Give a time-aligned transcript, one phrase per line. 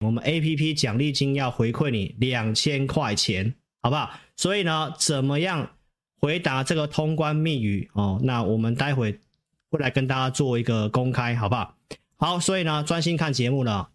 [0.00, 4.10] 我们 APP 奖励金要回馈你两千块钱，好不好？
[4.36, 5.70] 所以呢，怎么样
[6.20, 8.20] 回答这个通关密语哦？
[8.22, 9.18] 那我们待会
[9.70, 11.74] 会来跟大家做一个公开，好不好？
[12.18, 13.88] 好，所以呢，专心看节目了。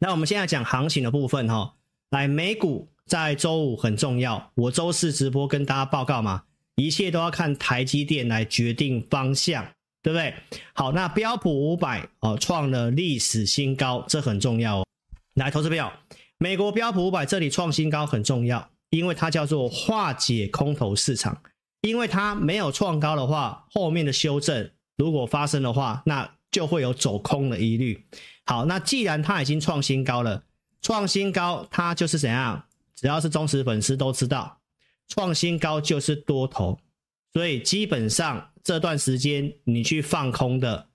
[0.00, 1.72] 那我们现在讲行情的部分哈、哦，
[2.10, 6.42] 来，美股在周五很重要，我周四直播跟大家报告嘛，
[6.74, 9.64] 一切都要看台积电来决定方向，
[10.02, 10.34] 对不对？
[10.74, 14.86] 好，那标普五百哦创了历史新高，这很重要哦。
[15.34, 15.90] 来，投资朋友，
[16.36, 21.42] 美国标普五百这里创新高很重要，因为它叫做化解空头市场，
[21.80, 28.06] 因为它没有创高的话，后面的修正如果发生的话，那就会有走空的疑虑。
[28.44, 30.44] 好，那既然它已经创新高了，
[30.82, 32.66] 创新高它就是怎样？
[32.94, 34.60] 只要是忠实粉丝都知道，
[35.08, 36.78] 创新高就是多头，
[37.32, 40.88] 所以基本上这段时间你去放空的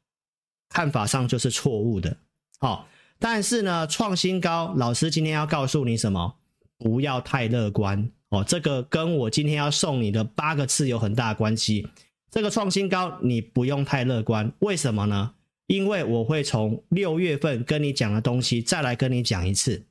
[0.70, 2.16] 看法上就是错误的。
[2.60, 2.88] 好，
[3.20, 6.36] 但是呢，创新高，老师今天要告诉你什么？
[6.78, 8.44] 不要太乐观哦。
[8.44, 11.88] 这个跟我今天要送你的八个字有很大关系。
[12.30, 15.34] 这个创新高你不用太乐观，为什么呢？
[15.66, 19.86] 因为我会从六月份跟你讲的东西再来跟你讲一次。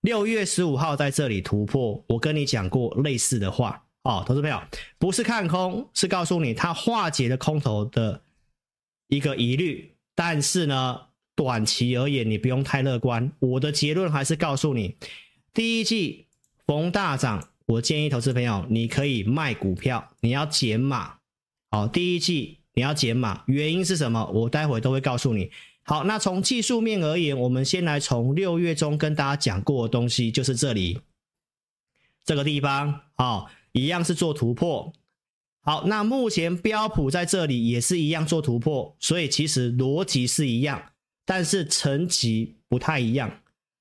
[0.00, 4.60] 六月十五号在这里突破，我跟你讲过类似的话哦，投资朋友，
[4.98, 8.20] 不是看空，是告诉你它化解了空头的
[9.06, 9.94] 一个疑虑。
[10.14, 11.00] 但是呢，
[11.34, 13.32] 短期而言你不用太乐观。
[13.38, 14.96] 我的结论还是告诉你，
[15.52, 16.26] 第一季
[16.66, 21.14] 逢大涨，我建议投资朋友你可以卖股票，你要减码。
[21.70, 22.58] 好，第一季。
[22.74, 24.24] 你要减码，原因是什么？
[24.32, 25.50] 我待会都会告诉你。
[25.82, 30.98] 好，那从技术面而言，我们先来从六月中跟大家讲过的东西，就是这里
[32.24, 34.90] 这个地方，好，一样是做突破。
[35.60, 40.91] 好，那目前标普在这里也是一样做突破，所以其实逻辑是一样，
[41.24, 43.30] 但是层级不太一样，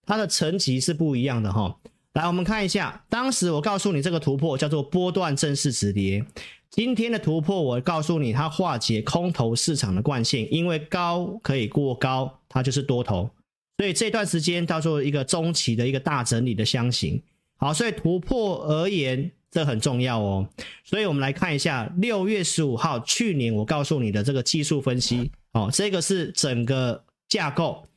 [0.05, 1.77] 它的层级是不一样的哈。
[2.13, 6.25] 来，我们看一下，当时我告诉你这个突破叫做波段正式止跌。
[6.69, 13.29] 今天的突破，我告诉你，它化解空头市场的惯性，因为高可以过高，它就是多头，
[13.77, 17.21] 所以这段时间叫做一个中期的一个大整理的箱型。
[17.57, 20.47] 好，所以突破而言，这很重要哦。
[20.83, 27.87] 所以我们来看一下六月十五号，去年我告诉你的这个技术分析，哦，这个是整个架构。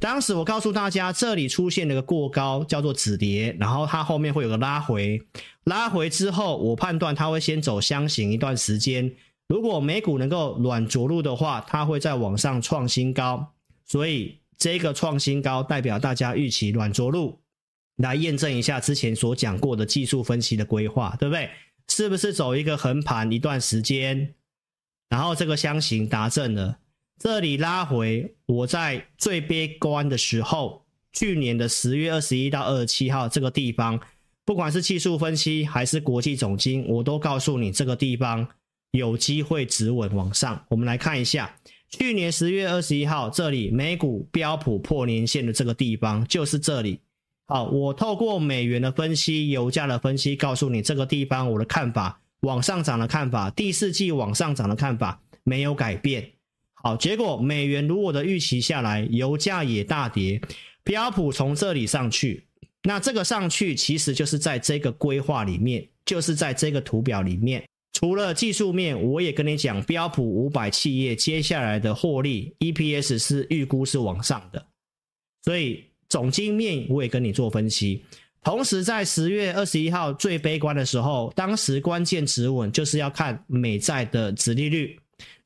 [0.00, 5.20] 当时我告诉大家，这里出现了个过高，叫做止跌，然后它后面会有个拉回，
[5.64, 9.12] 拉回之后，我判断它会先走箱型一段时间。
[9.48, 13.52] 如果美股能够软着陆的话，它会再往上创新高。
[13.84, 17.40] 所以这个创新高代表大家预期软着陆，
[17.96, 21.50] 来验证一下之前所讲过的技术分析的规划，对不对？
[21.88, 24.34] 是不是走一个横盘一段时间，
[25.08, 26.78] 然后这个箱型达正了？
[27.18, 33.98] 这里拉回，我在最悲观的时候，去年的十月二十一到二十七号这个地方，
[34.44, 38.46] 不管是技术分析还是国际总经，我都告诉你这个地方
[38.92, 40.64] 有机会止稳往上。
[40.68, 41.56] 我们来看一下，
[41.88, 47.00] 去年十月二十一号这里美股标普破年线的这个地方就是这里。
[47.46, 56.30] 好，我透过美元的分析、油价的分析，告诉你这个地方我的看法，往上涨的看法，第四季往上涨的看法没有改变。
[56.82, 60.40] 好，结果美元如我的预期下来，油价也大跌，
[60.84, 62.44] 标普从这里上去，
[62.84, 67.64] 那这个上去其实就是在这个规划里面，就是在这个图表里面。
[67.94, 74.64] 除了技术面，我也跟你讲，标普五百企业接下来的获利 EPS 是预估是往上的，
[75.42, 78.04] 所以总经面我也跟你做分析。
[78.44, 84.96] 同时在十月二十一号最悲观的时候，当时关键止稳就是要看美债的殖利率。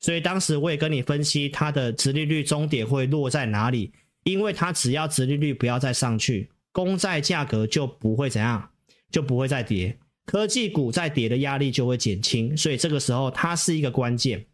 [0.03, 3.93] 所以当时我也跟你分析它的殖利率终点会落在哪里，
[4.25, 8.69] 因为它只要殖利率不要再上去，公债价格就不会怎样，
[9.09, 14.45] 就不会再跌，科技股再跌的压力就会减轻，所以这个时候它是一个关键。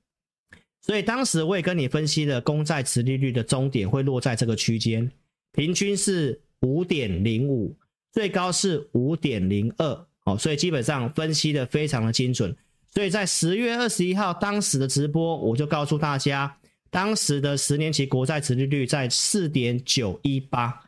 [0.81, 5.11] 所以当时我也跟你分析了公债殖利率的终点会落在这个区间，
[5.53, 7.75] 平均是五点零五，
[8.13, 12.55] 最高是五点零二，哦，所以基本上分析的非常的精准。
[12.91, 16.57] 所以在十月二十一号当时的直播，我就告诉大家，
[16.89, 20.81] 当时的十年期国债殖利率在四点九一八，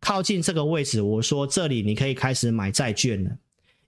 [0.00, 3.30] 靠近这个位置，我说这里你可以开始买债券了。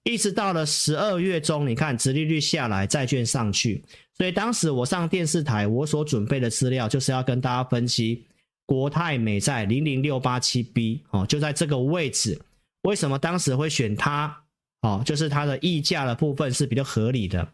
[0.03, 3.85] 一直到了十二月中，你看殖利率下来，债券上去，
[4.17, 8.25] 所以当时我上电视台，我所准备的资料就是要跟大家分析
[8.67, 12.41] 国泰美债零零六八七 B 哦，就在这个位置，
[12.83, 14.45] 为什么当时会选它？
[14.87, 17.49] 哦，就是它的溢价的部分是比较合理的，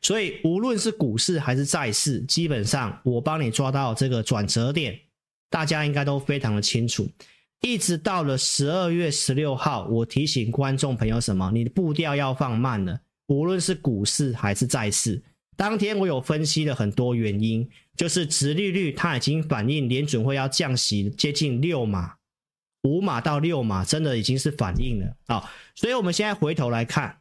[0.00, 4.96] 所以无论是股市还是债市，基本上我帮你抓到这个转折点，
[5.50, 7.08] 大家应该都非常的清楚。
[7.60, 11.50] 一直到了十二月十六号，我提醒观众朋友什么？
[11.52, 15.20] 你的步调要放慢了，无论是股市还是债市。
[15.56, 22.14] 当天我有分析了很多原因，就是殖利率它已经反映联准会要降息接近六码，
[22.84, 25.50] 五码到六码，真的已经是反应了啊。
[25.74, 27.18] 所以我们现在回头来看，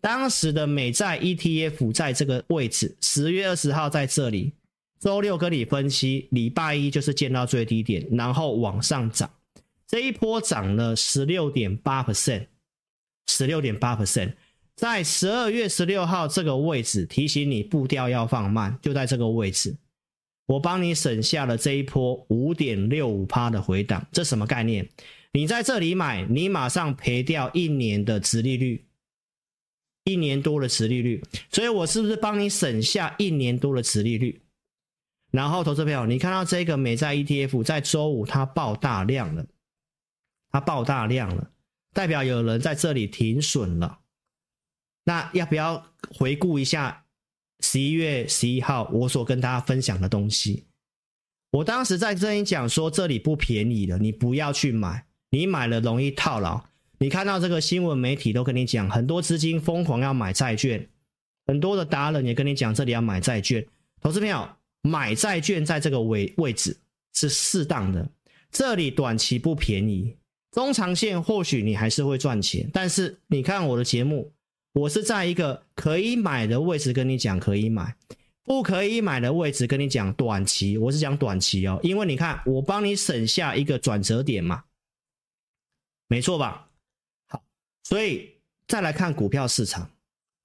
[0.00, 4.52] 当时的美债 ETF 在这个位置，十月二十号在这里，
[5.00, 9.28] 周六跟你分析，礼拜一就是见到最低点，然后往上涨，
[9.86, 12.46] 这一波涨了十六点八 percent，
[13.26, 14.34] 十六点八 percent。
[14.76, 19.76] 在十二月十六号这个位置提醒你步调要放慢，就在这个位置，
[20.46, 24.88] 我帮你省下了这一波五点六五趴的回档，这什么概念？
[25.32, 28.86] 你在这里买，你马上赔掉一年的殖利率，
[30.04, 34.40] 一年多的殖利率，所以我是不是帮你省下一年多的殖利率？
[35.32, 39.44] 然后，投资朋友，你看到这个美债 ETF 在周五它爆大量了，
[40.52, 41.50] 它爆大量了，
[41.92, 43.98] 代表有人在这里停损了。
[45.02, 45.84] 那要不要
[46.16, 47.03] 回顾一下
[47.64, 50.64] 十一月十一号我所跟大家分享的东西？
[51.50, 56.62] 我当时在这里讲说，这里不便宜的，你不要去买，你买了容易套牢。
[56.98, 60.86] 你看到这个新闻媒体都跟你讲，很多资金疯狂要买债券，
[61.46, 63.66] 很多的达人也跟你讲，这里要买债券。
[64.02, 64.46] 投资朋友，
[64.82, 66.76] 买债券在这个位位置
[67.14, 68.06] 是适当的，
[68.52, 70.14] 这里短期不便宜，
[70.52, 72.68] 中长线或许你还是会赚钱。
[72.70, 74.30] 但是你看我的节目。
[74.74, 77.94] 我是在一个可以买的位置跟你讲可以买，
[78.42, 80.76] 不可以买的位置跟你讲短期。
[80.76, 84.64] 我是讲短期哦，因为你看我帮你省下一个转折点嘛，
[86.08, 86.70] 没错吧？
[87.28, 87.44] 好，
[87.84, 88.32] 所以
[88.66, 89.88] 再来看股票市场，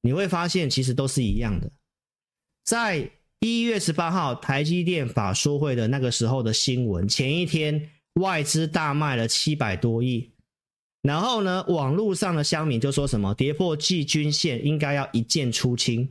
[0.01, 1.71] 你会发现其实都是一样的。
[2.63, 3.09] 在
[3.39, 7.89] 一月十八号台积电法说会的那个时候的新闻，前一天
[8.21, 10.29] 外资大卖了七百多亿。
[11.01, 16.09] 然后呢，网络上的乡民就说什么跌破季均线应该要一键出清，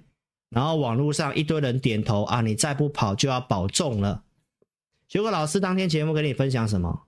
[0.50, 4.24] 然后网络上一堆人点头啊，你再不跑就要保重了。
[5.06, 7.02] 结果老师当天节目跟你分享什么？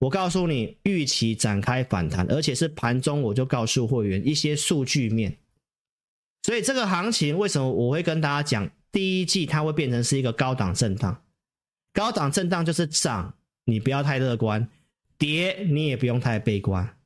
[0.00, 5.36] 我告诉你，预期展开反弹，而且是盘中我就告诉会员一些数据面。
[6.44, 11.22] 所以这个行情为什么我会跟大家讲，第一季它会变成是一个高档震荡，
[11.92, 13.34] 高档震荡就是涨，
[13.64, 14.68] 你不要太乐观；
[15.18, 16.96] 跌你也不用太悲观。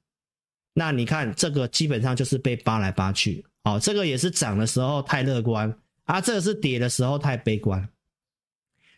[0.74, 7.88] 那你看这个基本上就是被扒来扒去，哦，这个也是涨的时候太乐观啊，这个是跌的时候太悲观，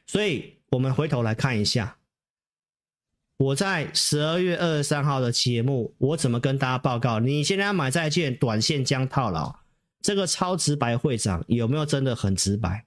[0.07, 1.97] 所以我们回头来看一下，
[3.39, 7.19] 我在十二月二十三号的节目，我怎么跟大家报告？
[7.19, 9.55] 你现在要买债券，短线将套牢，
[10.01, 12.85] 这个超直白会长有没有真的很直白？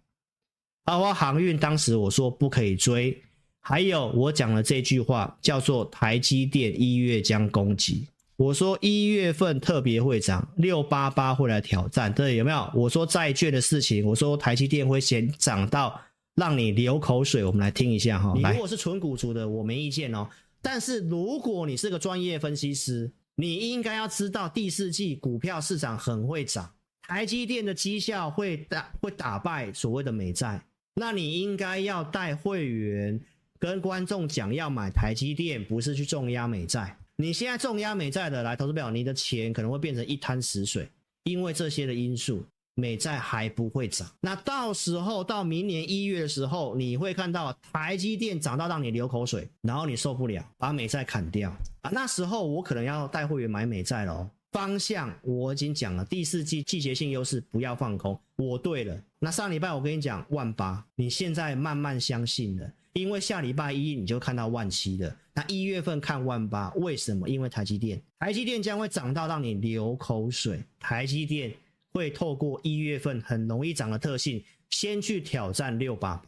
[0.86, 3.22] 包括航运当时我说不可以追，
[3.60, 8.08] 还有我讲了这句话叫做台积电一月将攻击。
[8.38, 12.72] 我说一月份特别会涨，六八八会来挑战，对，有没有？
[12.76, 16.00] 我说债券的事情，我说台积电会先涨到
[16.36, 17.44] 让你流口水。
[17.44, 18.34] 我们来听一下哈。
[18.36, 20.30] 你如果是纯股族的，我没意见哦。
[20.62, 26.72] 但是如果你是个专业分析师，你应该要知道第四季股票市场很会涨，
[27.08, 30.64] 台积电的绩效会打会打败所谓的美债，
[30.94, 33.20] 那你应该要带会员
[33.58, 36.96] 跟观众讲，要买台积电，不是去重压美债。
[37.20, 40.88] 你现在重压美债的来投资表，你的钱可能会变成一滩死水，
[41.24, 42.46] 因为这些的因素，
[42.76, 44.08] 美债还不会涨。
[44.22, 51.50] 那到时候到明年一月的时候，你会看到台积电涨到让你流口水，然后你受不了，把美债砍掉
[51.82, 51.90] 啊。
[51.92, 54.30] 那时候我可能要带会员买美债喽。
[54.52, 58.20] 方向我已经讲了，第四季季节性优势不要放空。
[58.38, 62.72] 我对了，那上礼拜我跟你讲万八，你现在慢慢相信了。
[62.98, 67.30] 因为下礼拜一你就看到万七的，那一月份看万八，为什么？
[67.30, 70.64] 因为台积电，台积电将会涨到让你流口水。
[70.80, 71.54] 台积电
[71.92, 76.20] 会透过一月份很容易涨的特性，先去挑战六八。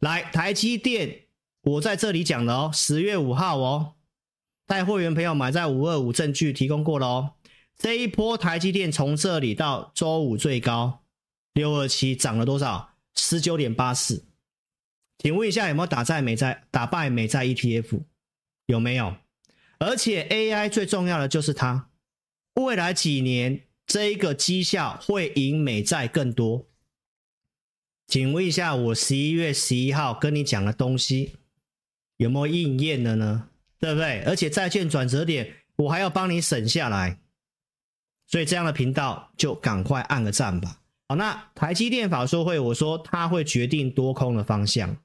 [0.00, 1.22] 来，台积电，
[1.62, 3.94] 我在这里讲了哦，十月五号哦，
[4.66, 7.32] 带会员朋友买在五二五，证据提供过了哦。
[7.78, 11.04] 这一波台积电从这里到周五最高
[11.54, 12.90] 六二七，涨了多少？
[13.14, 14.27] 十九点八四。
[15.18, 18.02] 请问一下，有没有打在美债打败美债 ETF？
[18.66, 19.16] 有没有？
[19.78, 21.90] 而且 AI 最重要的就是它，
[22.54, 26.66] 未来几年这一个绩效会赢美债更多。
[28.06, 31.36] 请问一下，我十一月十一号跟你讲的东西
[32.16, 33.48] 有没有应验了呢？
[33.78, 34.22] 对不对？
[34.22, 37.20] 而且债券转折点，我还要帮你省下来，
[38.26, 40.80] 所以这样的频道就赶快按个赞吧。
[41.08, 44.96] 好，那台积电法说会，我说它会决定多空的方向。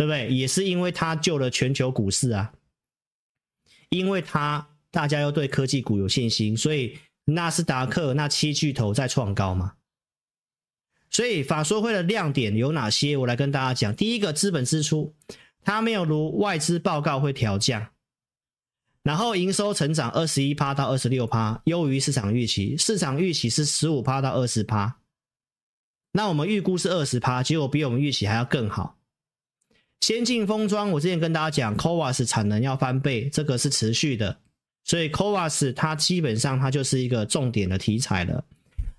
[0.00, 0.30] 对不对？
[0.32, 2.50] 也是因为他救了全球股市啊！
[3.90, 9.74] 因为他大家又对科技股有信心，所以纳斯达克那七巨头在创高嘛。
[11.10, 13.14] 所以法说会的亮点有哪些？
[13.14, 13.94] 我来跟大家讲。
[13.94, 15.14] 第一个，资本支出，
[15.62, 17.86] 它没有如外资报告会调降。
[19.02, 22.74] 然后营收成长二十一趴到二十六趴，优于市场预期。
[22.74, 24.96] 市场预期是十五趴到二十趴，
[26.12, 28.96] 那我们预估是二十趴，结果比我们预期还要更好。
[30.00, 34.38] 先进封装，我之前跟大家讲，CoWoS 产能要翻倍，这个是持续的，
[34.84, 38.44] 所以 CoWoS 它基本上它就是一个重点的题材了。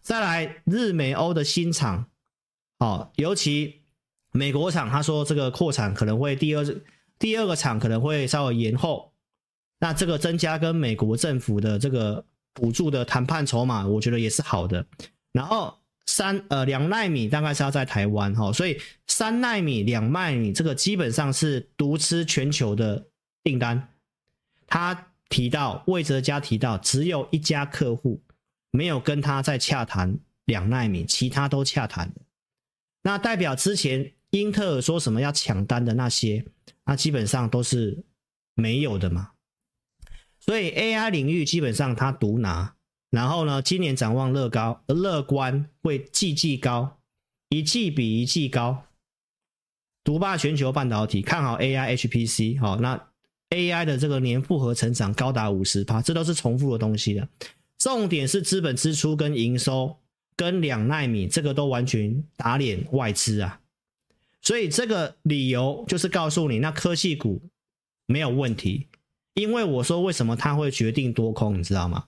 [0.01, 2.07] 再来，日美欧的新厂，
[2.79, 3.81] 哦，尤其
[4.31, 6.65] 美国厂，他说这个扩产可能会第二
[7.19, 9.11] 第二个厂可能会稍微延后，
[9.79, 14.85] 那这个增加跟美国政府的这个补助的谈判筹码，我觉得也是好的。
[15.31, 15.77] 然后
[16.11, 23.07] 三呃两奈米大概是要在台湾哈，所以三奈米两奈米这个基本上是独吃全球的
[23.43, 23.87] 订单。
[24.67, 28.21] 他提到魏哲家提到只有一家客户。
[28.73, 32.09] 没有跟他在洽谈两奈米，其他都洽谈。
[33.03, 36.45] 那代表之前英特尔说什么要抢单的那些，
[36.85, 38.01] 那基本上都是
[38.55, 39.31] 没有的嘛。
[40.39, 42.73] 所以 AI 领域基本上他独拿。
[43.11, 46.97] 然后呢，今年展望乐高，乐观会季季高，
[47.49, 48.85] 一季比一季高，
[50.03, 52.59] 独霸全球半导体，看好 AI HPC。
[52.59, 53.09] 好，那
[53.49, 57.27] AI 的这个年复合成长高达五十趴，这都是重复的东西的。
[57.77, 59.97] 重点是资本支出跟营收
[60.37, 63.59] 跟两纳米，这个都完全打脸外资啊，
[64.41, 67.41] 所以这个理由就是告诉你，那科技股
[68.05, 68.87] 没有问题。
[69.33, 72.05] 因为我说为什么他会决定多空，你知道吗？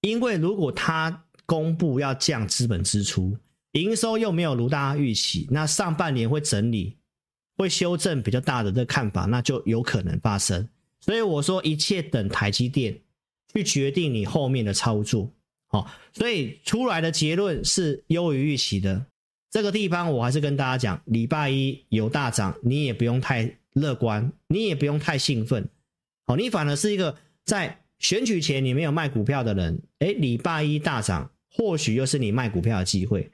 [0.00, 3.36] 因为如果他公布要降资本支出，
[3.72, 6.96] 营收又没有如大家预期，那上半年会整理，
[7.56, 10.68] 会修正比较大的这看法，那就有可能发生。
[11.00, 13.00] 所以我说一切等台积电。
[13.54, 15.32] 去决定你后面的操作，
[15.68, 19.06] 好，所以出来的结论是优于预期的。
[19.50, 25.66] 这个地方我还是跟大家讲，礼拜一有大涨，你也不用太乐观，你也不用太兴奋，
[26.26, 33.30] 好，你反而是一个在选举前你没有卖股票的人，诶，礼拜一大涨，或许又是你卖股票的机会，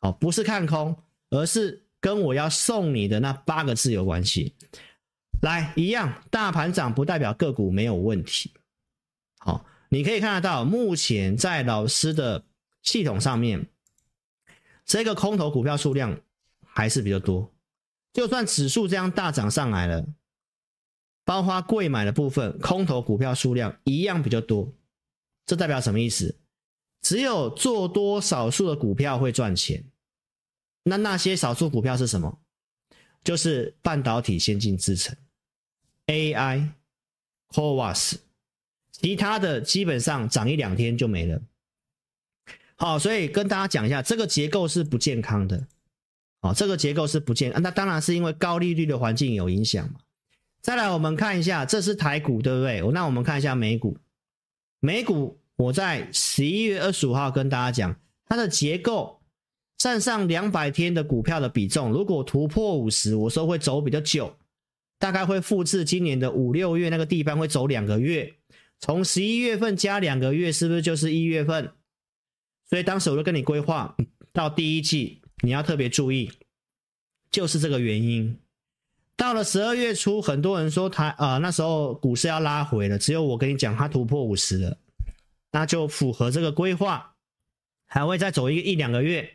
[0.00, 0.96] 好，不是看空，
[1.30, 4.54] 而是跟我要送你的那八个字有关系。
[5.42, 8.52] 来，一样，大盘涨不代表个股没有问题。
[9.38, 12.44] 好，你可以看得到，目前在老师的
[12.82, 13.66] 系统上面，
[14.84, 16.20] 这个空头股票数量
[16.62, 17.52] 还是比较多。
[18.12, 20.04] 就算指数这样大涨上来了，
[21.30, 24.74] 包括贵买的部分，空头股票数量一样比较多。
[25.46, 26.40] 这代表什么意思？
[27.02, 29.84] 只有做多少数的股票会赚钱。
[30.82, 32.36] 那那些少数股票是什么？
[33.22, 35.16] 就是半导体先进制程、
[36.06, 36.70] AI、
[37.50, 38.14] CoWoS。
[38.90, 41.40] 其他的基本上涨一两天就没了。
[42.74, 45.64] 好，所以跟大家讲一下，这个结构是不健康的。
[46.40, 50.00] 哦，这个结构是不健，那当然是因为高利率的环境有影响嘛。
[50.62, 52.80] 再来，我们看一下，这是台股，对不对？
[52.92, 53.96] 那我们看一下美股。
[54.80, 59.22] 美股，我在十一月二十五号跟大家讲，它的结构
[59.78, 64.36] 站上两百天的股票的比重，如果突破五十，我说会走比较久，
[64.98, 68.34] 大概会复制今年的五六月那个地方，会走两个月。
[68.78, 71.72] 从十一月份加两个月，是不是就是一月份？
[72.68, 73.96] 所以当时我就跟你规划
[74.32, 76.30] 到第一季，你要特别注意，
[77.30, 78.38] 就是这个原因。
[79.20, 84.78] 到了十二月初，很多人说台、呃，那时候股市要拉回了，只有我跟你讲，它突破五十了，
[85.50, 87.14] 那就符合这个规划，
[87.84, 89.34] 还会再走一个一两个月。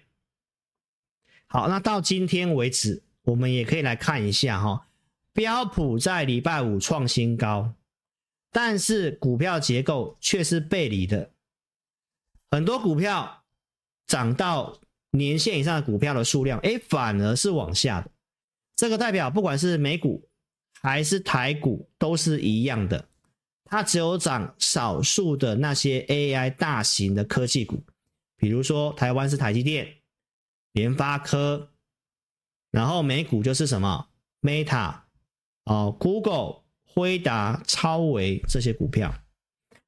[1.46, 4.88] 好，那到今天为止，我们也可以来看一下哈，
[5.34, 7.72] 标普在礼拜五创新高。
[8.51, 11.30] 但是股票结构却是背离的，
[12.50, 13.44] 很多股票
[14.08, 14.80] 涨到
[15.12, 18.10] 年线以上的股票的数量，哎，反而是往下的。
[18.75, 20.27] 这个代表不管是美股
[20.82, 23.08] 还是台股都是一样的，
[23.65, 27.84] 它只有涨少数的那些 AI 大型的科技股，
[28.38, 29.88] 比如说台湾是台积电、
[30.74, 31.70] 联发科，
[32.72, 34.08] 然后美股就是什么
[34.41, 35.01] Meta
[35.65, 36.65] 哦，Google。
[36.98, 39.13] 辉达、超微这些股票，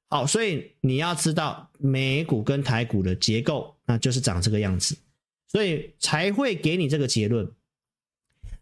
[0.10, 4.98] 好，所以你要知道美股跟台股的结构，那就是长这个样子，
[5.48, 7.50] 所以才会给你这个结论。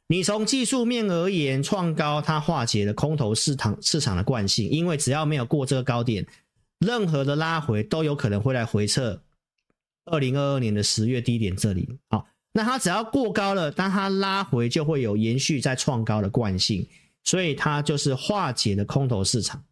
[0.08, 6.26] 你从技术面而言，创高它化解了空头市场市场的惯性，因为只要没有过这个高点，
[6.80, 9.22] 任何的拉回都有可能会来回测
[10.06, 11.90] 二零二二年的十月低点这里。
[12.10, 16.88] 好，那它只要过高了，当它拉回就会有延续再创高的惯性。
[17.28, 19.64] 所以它就是化解了空头市场，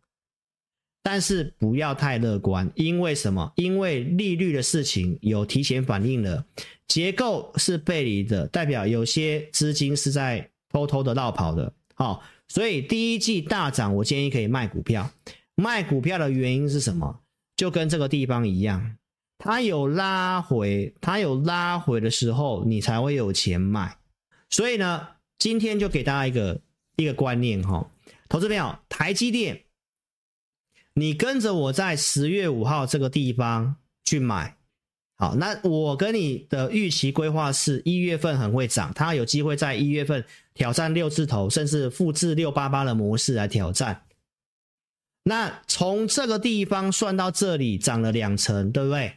[1.03, 3.51] 但是不要太乐观，因为什么？
[3.55, 6.45] 因为利率的事情有提前反应了，
[6.87, 11.71] 结构是背离的，代表有些资金是在偷偷的绕跑的。
[11.93, 15.11] 好，所以第一季大涨，我建议可以卖股票。
[15.55, 17.19] 卖股票的原因是什么？
[17.57, 18.97] 就跟这个地方一样，
[19.37, 23.97] 它有拉回，它有拉回的时候，你才会有钱卖。
[24.49, 25.07] 所以呢，
[25.37, 26.61] 今天就给大家一个
[26.95, 27.91] 一个观念哈，
[28.27, 29.63] 投资朋友，台积电，
[30.95, 34.57] 你跟着我在十月五号这个地方去买，
[35.15, 40.23] 好，那我跟你的预期规划是一月份很会涨，它有机会在一月份
[40.53, 44.05] 挑战六字头，甚至复制六八八的模式来挑战。
[45.23, 49.13] 那从这个地方算到这里涨了两成，对不对？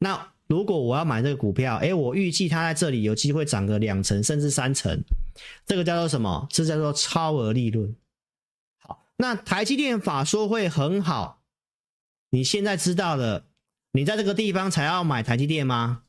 [0.00, 5.02] 那如果我要买这个股票，诶，我预计它在这里有机会涨个两成甚至三成，
[5.64, 6.46] 这个叫做什么？
[6.50, 7.96] 这叫做超额利润。
[9.18, 11.42] 那台积电法说会很好，
[12.30, 13.46] 你现在知道了，
[13.92, 16.02] 你在这个地方才要买台积电吗？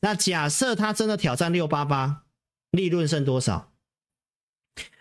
[0.00, 2.26] 那假设它真的挑战六八八，
[2.70, 3.72] 利润剩多少？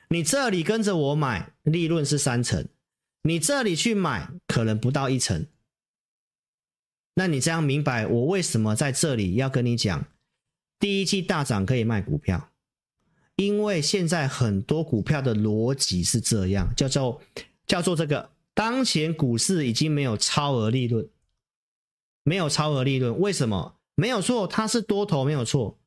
[0.10, 2.66] 你这里跟着我买，利润是三成；
[3.24, 5.48] 你这里去买，可能不到一成。
[7.16, 10.06] 那你这样明白我为什么在这里要跟你讲，
[10.80, 12.53] 第一季大涨可以卖股票？
[13.36, 17.22] 因为现在很多股票的逻辑是这样，叫做
[17.66, 21.08] 叫做这个，当前股市已经没有超额利润，
[22.24, 23.76] 没有超额利润，为什么？
[23.96, 25.78] 没有错，它是多头没有错，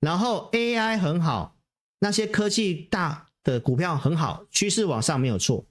[0.00, 1.56] 然后 AI 很好，
[2.00, 3.24] 那些科技大。
[3.46, 5.64] 的股票很好，趋势往上没有错，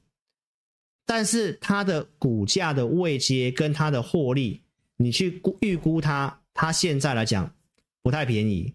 [1.06, 4.62] 但是它的股价的位阶跟它的获利，
[4.96, 7.54] 你去估预估它，它现在来讲
[8.01, 8.74] 不太便宜。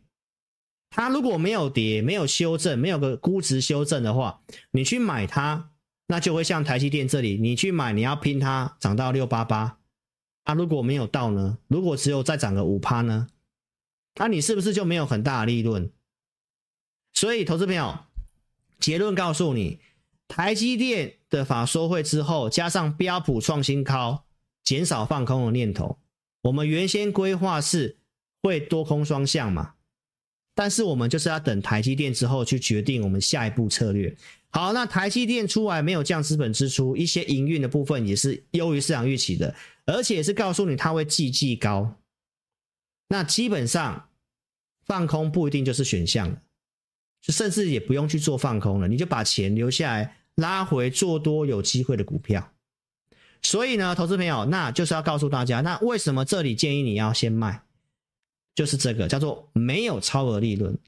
[0.90, 4.42] 它如果没有跌，没有修正，没有个估值修正的话，
[4.73, 5.70] 你去买它，
[6.09, 9.78] 那就会像台积电这里，你去买你要拼它涨到六八八，
[10.44, 11.58] 啊，如果没有到呢？
[11.69, 13.28] 如果只有再涨个五趴呢？
[14.17, 15.91] 那你是不是就没有很大的利润？
[17.15, 18.00] 所以，投资朋友。
[18.80, 19.78] 结论告诉你，
[20.26, 24.25] 台积电的法说会之后，加上标普创新高，
[24.65, 25.99] 减少放空的念头。
[26.43, 27.99] 我们原先规划是
[28.43, 29.75] 会多空双向嘛，
[30.60, 34.14] 但是我们就是要等台积电之后去决定我们下一步策略。
[34.50, 39.54] 好，那台积电出来没有降资本支出，一些营运的部分也是优于市场预期的，
[39.86, 41.96] 而且也是告诉你它会季季高。
[43.08, 44.10] 那基本上
[44.84, 46.36] 放空不一定就是选项。
[47.23, 52.52] 就甚至也不用去做放空了，你就把钱留下来，拉回做多有机会的股票。
[53.40, 57.62] 所以呢，投资朋友，那就是要告诉大家，那为什么这里建议你要先卖？
[58.60, 60.78] 就是这个叫做没有超额利润，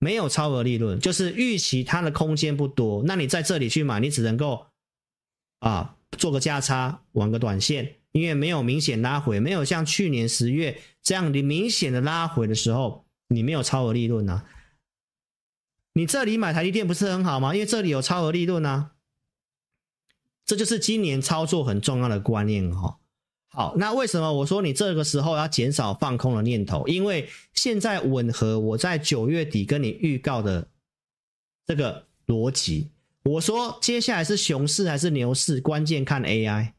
[0.00, 3.04] 没有超额利润，就是预期它的空间不多。
[3.04, 4.66] 那你在这里去买，你只能够
[5.60, 13.06] 啊做个价差，玩个短线，因为没有明显拉回，没有像去年十月这样你明显的拉回的时候。
[13.28, 14.44] 你没有超额利润啊？
[15.92, 17.54] 你这里买台积电不是很好吗？
[17.54, 18.90] 因为这里有超额利润啊。
[20.44, 22.98] 这就是今年操作很重要的观念哈。
[23.54, 26.88] 好，那为什么我说你这个时候要减少放空的念头？
[26.88, 30.66] 因为现在吻合我在九月底跟你预告的
[31.66, 32.90] 这个逻辑。
[33.24, 36.72] 我说接下来是熊市还是牛市，关键看 AI。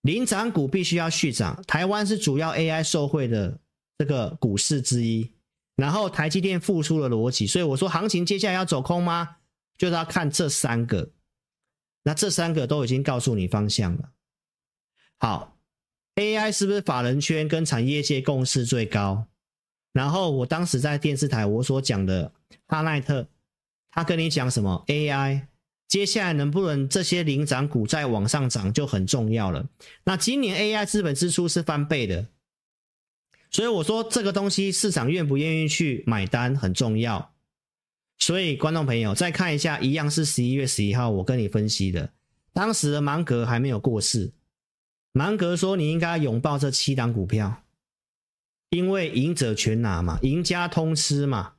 [0.00, 3.58] 领涨股必须要续涨，台湾是主要 AI 受惠的
[3.98, 5.30] 这个股市之一。
[5.76, 9.36] 然后台积电复出了逻辑，所以我说行情接下来要走空吗？
[9.76, 11.10] 就是要看这三个，
[12.02, 14.08] 那这三个都已经告诉你方向了。
[15.18, 15.55] 好
[16.16, 19.26] ，AI 是不是法人圈跟产业界共识最高？
[19.92, 22.32] 然后我当时在电视台我所讲的
[22.66, 23.28] 哈奈特，
[23.90, 25.46] 他跟你讲什么？AI
[25.88, 29.68] 接下来能不能这些领涨股再往上涨就很重要了。
[30.04, 32.26] 那今年 AI 资本支出是翻倍的。
[33.50, 37.32] 所以我说这个东西市场愿不愿意去买单很重要。
[38.18, 42.12] 所以观众朋友再看一下，一样是十一月十一号我跟你分析的，
[42.52, 44.32] 当时的芒格还没有过世，
[45.16, 47.62] 芒格说你应该拥抱这七档股票，
[48.68, 51.54] 因为赢者全拿嘛，赢家通吃嘛。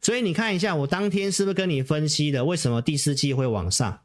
[0.00, 4.00] 所以你看一下，我当天是不是跟你分析的为什么第四季会往上？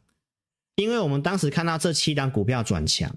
[0.76, 3.12] 因为我们当时看到这七档股票转强。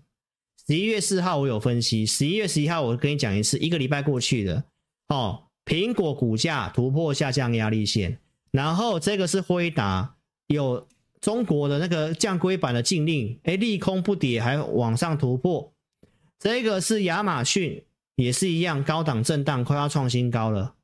[0.66, 4.64] 十一月四号我有分析，十一月十一号我跟你讲一次，一个礼拜过去的，
[5.08, 8.18] 哦，苹果股价突破下降压力线，
[8.52, 10.88] 然后这个是辉达，有
[11.20, 15.72] 中国的那个降规版的禁令，哎，利空不跌还往上突破，
[16.38, 17.84] 这个是亚马逊，
[18.16, 20.74] 也是一样高档震荡，快要创新高了，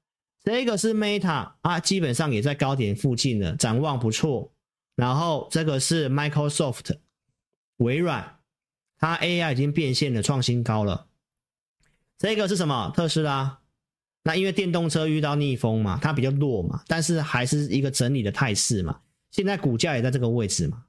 [0.42, 4.53] 这个是 Meta 啊，基本上也在高点附近了，展望不错，
[4.97, 6.97] 然后这个是 Microsoft
[7.77, 8.38] 微软，
[8.99, 11.07] 它 AI 已经变现了，创新高了。
[12.18, 12.92] 这个是什么？
[12.94, 13.59] 特斯拉。
[14.23, 18.99] 那因为电动车遇到逆风嘛，它比较弱嘛，但是还是一个整理的态势嘛。
[19.35, 20.85] 现在股价也在这个位置嘛。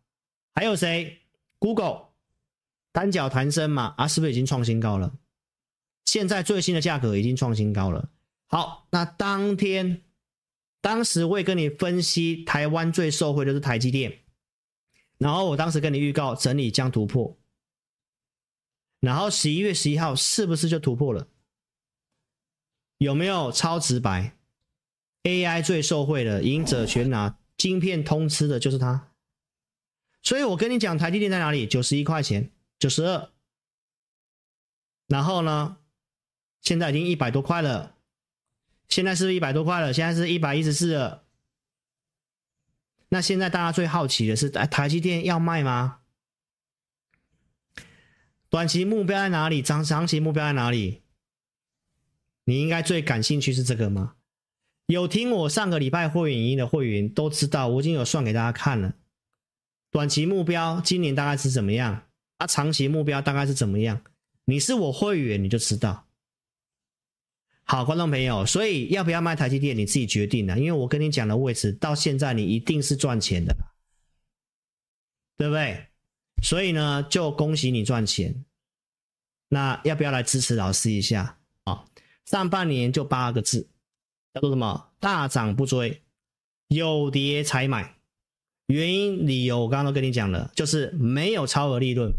[0.54, 1.18] 还有谁
[1.58, 2.10] ？Google
[2.92, 5.18] 单脚弹升嘛，啊，是不是已经创新高了？
[6.06, 8.12] 现在最新的价格已经创新高了。
[8.46, 10.04] 好，那当天
[10.80, 14.20] 当时我也跟你分析，台湾最受惠的是台积电，
[15.18, 17.36] 然后我当时跟你预告整理将突破，
[19.00, 21.28] 然后十一月十一号是不是就突破了？
[23.00, 24.38] 有没有超直白
[25.24, 29.12] ？AI 最受惠的，赢者全拿，晶片通吃的就是它。
[30.22, 31.68] 所以我跟你讲，台积电在哪里？
[31.68, 33.30] 九十一块钱，九十二。
[35.08, 35.78] 然后呢，
[36.62, 37.96] 现在已经一百多块了。
[38.90, 39.94] 现在是不是一百多块了？
[39.94, 41.24] 现在是一百一十四了。
[43.10, 46.02] 那现在大家最好奇的是，台台积电要卖吗？
[48.50, 49.62] 短期目标在哪里？
[49.62, 51.04] 长长期目标在哪里？
[52.46, 54.16] 你应该最感兴趣是这个吗？
[54.88, 58.94] 有听我上个礼拜会员营的会员都知道，我已经有算给大家看了。
[59.92, 62.08] 短期目标今年大概是怎么样？
[62.38, 64.02] 啊，长期目标大概是怎么样？
[64.46, 66.06] 你是我会员你就知道。
[67.64, 73.56] 好，观众朋友，所以要不要卖台积电你自己决定了，因为我跟你讲的位置到现在你一定是赚钱的，
[75.36, 75.88] 对不对？
[76.44, 78.46] 所以呢，就恭喜你赚钱。
[79.50, 81.86] 那要不要来支持老师一下啊？
[82.26, 83.68] 上半年就八个字，
[84.36, 84.90] 叫做什么？
[85.00, 86.02] 大涨不追，
[86.68, 87.96] 有跌才买。
[88.68, 92.12] 原因、理由我刚刚都跟你讲了，就是没有超额利润。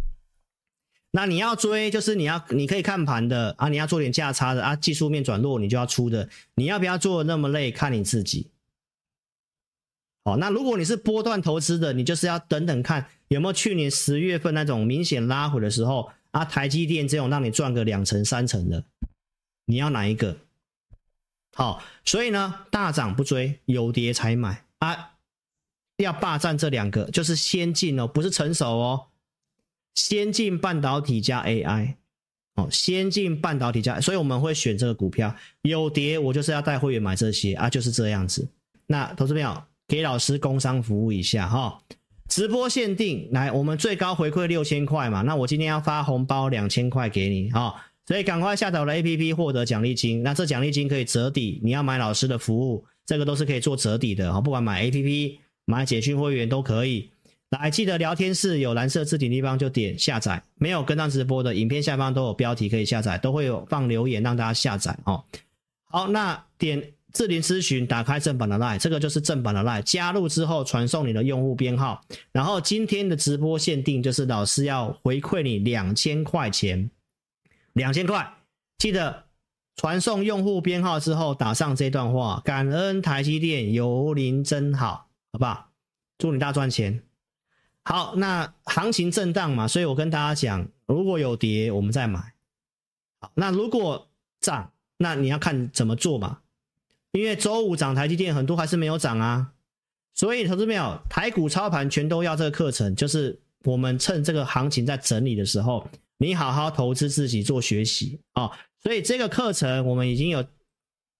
[1.10, 6.28] 那你要追，就是你要你可以看盘的啊，你要做点价差的啊，技术面转弱你就要出的。
[6.54, 7.70] 你要不要做那么累？
[7.70, 8.50] 看你自己。
[10.24, 18.84] 好，那如果你是波段投资的，你就是要等等看有没有去年十月份那种明显拉回的时候啊，台积电这种让你赚个两成三成的。
[19.66, 20.36] 你要哪一个？
[21.56, 25.12] 好，所以呢，大涨不追，有跌才买啊！
[25.96, 29.06] 要霸占这两个，就是先进哦，不是成熟哦。
[29.94, 31.94] 先进半导体加 AI，
[32.56, 35.34] 哦，先进半导体加，所以我们会选这个股票。
[35.62, 38.46] 有跌，我就是要带会员买这些啊，就是这样子。
[38.86, 41.80] 那投资朋友，给老师工商服务一下哈、哦，
[42.28, 47.60] 直播限定，来，我们最高回馈六千块嘛，那我今天要发红包两千块给你哈。
[47.60, 47.74] 哦
[48.06, 57.10] 所以赶快下载我的 APP 获得奖励金，那这奖励金可以折抵，你要买老师的服务，这个都是可以做折抵的哈，不管买 APP、买简讯会员都可以。
[57.50, 65.24] 来，记得聊天室有蓝色字体地方就点下载，没有跟上直播的影片下方都有标题可以下载，都会有放留言让大家下载哦。
[65.84, 72.00] 好，那点智霖咨询，打开正版的 LINE，这个就是正版的 LINE，加入之后传送你的用户编号，
[72.32, 76.90] 然后今天的直播限定就是老师要回馈你两千块钱。
[77.76, 78.32] 两千块，
[78.78, 79.24] 记得
[79.76, 85.72] 传送用户编号之后打上这段话：感恩台积电，有您真好，好不好？
[86.16, 87.02] 祝你大赚钱。
[87.84, 92.32] 好，那行情震荡嘛，所以我跟大家讲，如果有跌，我们再买。
[93.20, 94.08] 好，那如果
[94.40, 96.38] 涨，那你要看怎么做嘛。
[97.12, 99.52] 因为周五涨台积电很多还是没有涨啊，
[100.14, 105.86] 所以投资朋友，台股操盘全都要这个课程，就是我们趁这个行情在整理的时候。
[106.18, 108.50] 你好好投资自己做学习啊、
[108.82, 110.44] 所以这个课程我们已经有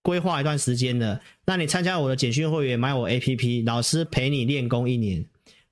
[0.03, 1.21] 规划一段时间了。
[1.45, 5.25] 那你参加我的简讯会员，买我 APP，老师陪你练功一年，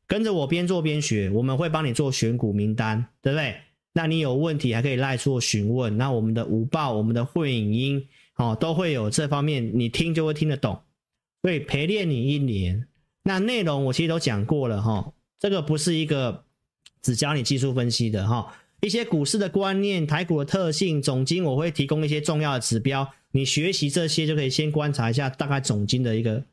[0.07, 3.57] 跟着我边做边学，我们会帮你做选股名单，对不对？
[3.93, 5.97] 那你有问题还可以来做询问。
[5.97, 10.83] 那我们的五报、我们的会影音哦，都会有这方面，你听就会听得懂。
[11.43, 12.89] 所以陪练你一年，
[13.23, 15.15] 那内容我其实都讲过了哈、哦。
[15.39, 16.45] 这个不是一个
[17.03, 18.53] 只教你技术分析的哈。
[18.85, 26.44] 一些股市的观念、台股的特性、总经，我会提供一些重要的指标，你学习这些就可以先观察一下大概总经的一个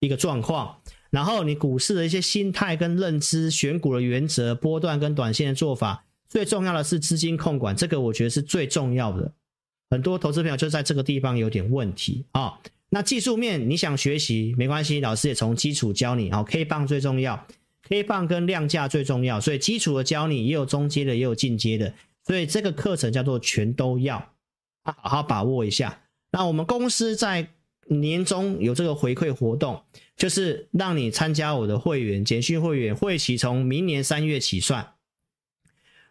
[0.00, 0.78] 一个状况，
[1.10, 9.32] 然后你股市的一些心态跟认知、选股的原则、波段跟短线的做法，最重要的是资金控管，这个我觉得是最重要的。
[9.88, 12.58] 很多投资朋友就在这个地方有点问题啊、
[12.90, 16.32] 那技术面你想学习没关系，老师也从基础教你。
[16.32, 17.46] 好，K 棒最重要。
[17.88, 21.94] K 棒跟量价最重要，所以基础的教你也有中阶的，也有进阶的，
[22.24, 24.16] 所以这个课程叫做全都要，
[24.82, 26.02] 啊，好好把握一下。
[26.32, 27.48] 那我们公司在
[27.86, 29.80] 年终有这个回馈活动，
[30.16, 34.94] 就是让你参加我的会员简讯会员，会期从明年三月起算，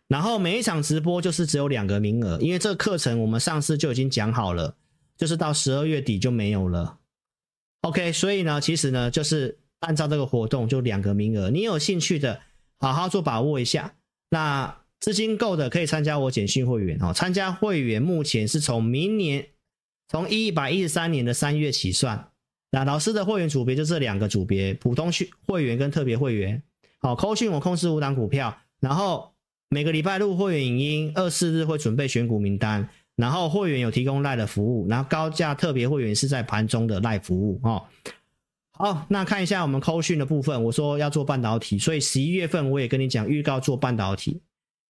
[0.07, 4.77] 然后每一场直播就是只有两个名额，因为这个课程我们上次就已经讲好了，
[5.17, 6.99] 就是到十二月底就没有了。
[7.81, 9.59] OK，所以呢，其实呢就是。
[9.81, 12.41] 按照这个活动就两个名额，你有兴趣的，
[12.79, 13.95] 好好做把握一下。
[14.29, 17.13] 那资金够的可以参加我简讯会员哦。
[17.13, 19.47] 参加会员目前是从明年
[20.07, 22.29] 从一百一十三年的三月起算。
[22.71, 26.61] 那老师的会员组别就这两个组别：普通会会员跟特别会员。
[26.99, 29.33] 好，扣讯我控制五档股票，然后
[29.69, 37.83] 每个礼拜录会员影音，二四日会准备选股名单，然后会员有提供赖的服务，然后高价特别会员是在盘中的赖服务哦。
[38.77, 44.41] 好，那看一下我们扣讯的部分，我说要做半导体，所以十一月份我也跟你讲预告做半导体，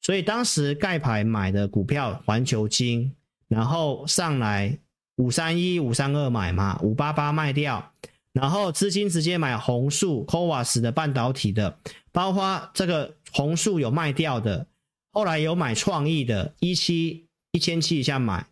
[0.02, 3.14] 所以当时盖牌买的股票环球金，
[3.48, 4.78] 然后上来。
[5.18, 7.94] 五三一五三二买嘛，五八八卖掉，
[8.34, 11.78] 然后资金直接买红树、CoWoS 的半导体的，
[12.12, 14.68] 包括这个红树有卖掉的，
[15.14, 18.46] 后来有买创意的，一七一千七以下买，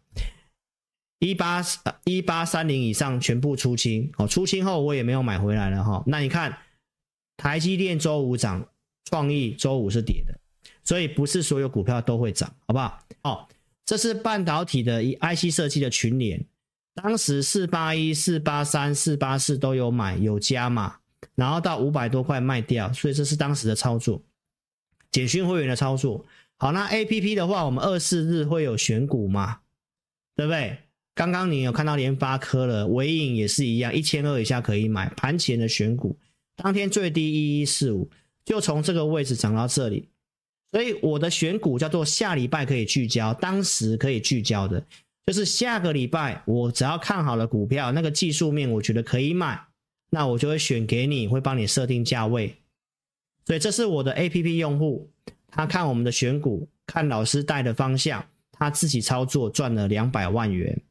[1.24, 1.64] 一八
[2.04, 6.04] 一八三零以上全部出清哦，出清后我也没有买回来了哈。
[6.06, 6.58] 那你看
[7.38, 8.68] 台积电周五涨，
[9.06, 10.38] 创意周五是跌的，
[10.84, 13.00] 所以不是所有股票都会涨，好不好？
[13.22, 13.48] 哦，
[13.86, 16.46] 这是半导体的 IC 设计的群联。
[16.94, 20.98] 当时四八一、四八三、四八四都有买有加码，
[21.36, 24.22] 然后到五百多块卖掉，所以这是当时的操作。
[25.10, 26.26] 简讯会员的操作。
[26.58, 29.62] 好，那 A P P 的话，我们二四日会有选股嘛？
[30.36, 30.80] 对不对？
[31.16, 35.08] 刚刚你有看到联发科了，纬颖也是一样，一千二以下可以买。
[35.16, 36.18] 盘前的选股，
[36.56, 38.10] 当天最低一一四五，
[38.44, 40.10] 就从这个位置涨到这里，
[40.72, 44.84] 所以我的选股叫做下礼拜可以聚焦，当时可以聚焦的。
[45.26, 49.58] 就是下个礼拜，我只要看好了股票，那个技术面我觉得可以买，
[50.10, 52.58] 那我就会选给你，会帮你设定价位。
[53.46, 55.10] 所以这是我的 APP 用户，
[55.48, 60.82] 他看我们的选股，看老师带的方向，他自己操作赚了两百万元。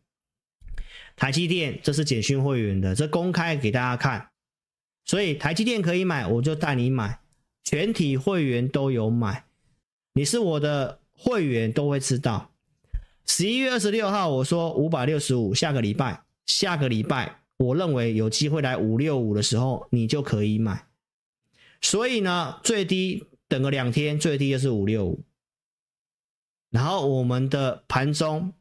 [1.23, 4.31] 台积电，这是简讯会员的，这公开给大家看。
[5.05, 7.21] 所以台积电可以买，我就带你买，
[7.63, 9.45] 全体会员都有买，
[10.15, 12.51] 你是我的会员都会知道。
[13.25, 20.89] 十一月二十六号，我说五百六十五，下个礼拜，下个礼拜，我认为有机会来五六五的时候，你就可以买。
[21.81, 25.23] 所以呢，最低等个两天，最低就是五六五。
[26.71, 28.53] 然后我们的盘中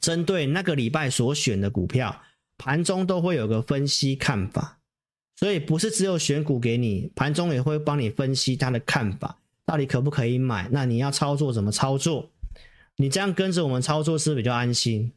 [0.00, 2.22] 针对那个礼拜所选的股票，
[2.56, 4.80] 盘中都会有个分析看法，
[5.36, 10.68] 所以不是只有选股给你，盘中也会帮你分析他的看法，到底可不可以买？
[10.72, 12.30] 那你要操作怎么操作？
[12.96, 15.12] 你这样跟着我们操作是比较安心。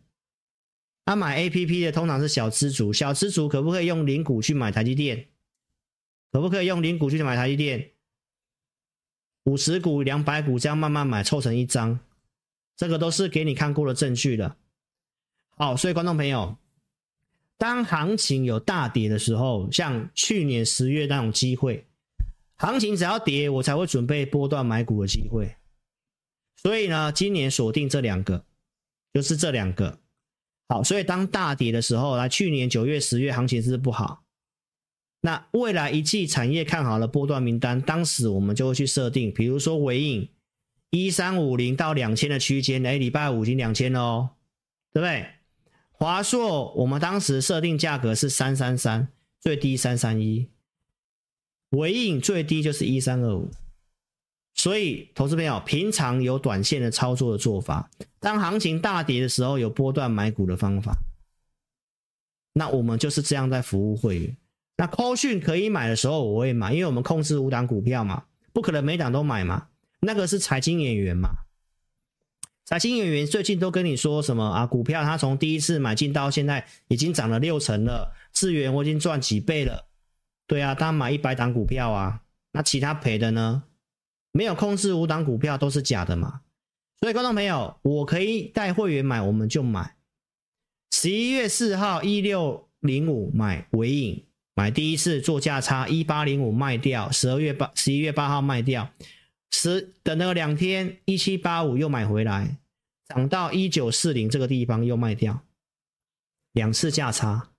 [1.05, 5.27] 他买 APP 的通常是小资族，小资族可不可以用零股去买台积电？
[6.31, 7.91] 可不可以用零股去买台积电？
[9.43, 11.99] 五十股、两百股这样慢慢买，凑成一张，
[12.77, 14.55] 这个都是给你看过的证据了。
[15.55, 16.57] 好，所以观众朋友，
[17.57, 21.85] 当行情有大跌的时候，像去年十月那种机会，
[22.55, 25.55] 行情只要跌，我才会准备波段买股的机会。
[26.55, 28.45] 所以呢，今年锁定这两个，
[29.13, 29.99] 就是这两个。
[30.69, 34.23] 好，所以当大跌的时候，来去年九月、十月行情是不好。
[35.21, 40.29] 那未来一季产业看好了波段名单，当时我们就会去设定，比如说纬颖
[40.89, 44.29] 一三五零到两千的区间，哎，礼拜五已经两千了哦，
[44.91, 45.25] 对不对？
[46.03, 49.07] 华硕我们当时设定价格是三三三，
[49.39, 50.49] 最低三三一，
[51.69, 53.49] 尾影最低就是一三二五。
[54.53, 57.89] 所以，投资朋友平常有短线的操作的做法，
[58.19, 60.93] 当行情大跌的时候有波段买股的方法。
[62.51, 64.35] 那我们就是这样在服务会员。
[64.75, 69.69] 那 call 讯可以买的时候我会买，因为我们控制五档股票嘛，不可能每档都买嘛。
[70.01, 71.29] 那个是财经演员嘛，
[72.65, 74.65] 财经演员最近都跟你说什么啊？
[74.65, 79.85] 股票他从第一次买进到现在已经涨了六成了，资源我已经赚几倍了。
[80.47, 82.21] 对啊，他买一百档股票啊，
[82.53, 83.63] 那其他赔的呢？
[84.31, 86.41] 没有控制五档股票都是假的嘛？
[87.01, 89.95] 所以观众朋友，我可以带会员买，我们就买。
[90.91, 94.23] 十一月四号一六零五买尾影，
[94.55, 98.89] 买第一次做价差一八零五卖掉，十二月八十一月八号卖掉，
[99.55, 102.57] 十等了两天一七八五又买回来，
[103.07, 105.43] 涨到一九四零这个地方又卖掉，
[106.53, 107.51] 两次价差，